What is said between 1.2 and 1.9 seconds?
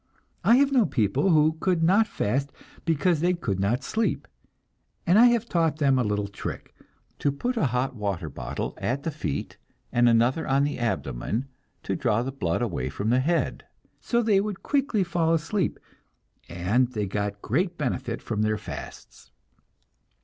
who could